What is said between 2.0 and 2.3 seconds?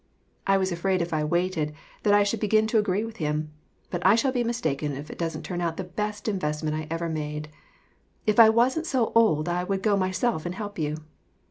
that I